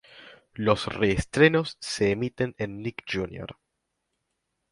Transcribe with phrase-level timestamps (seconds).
[0.55, 3.55] Los reestrenos se emiten en Nick Jr.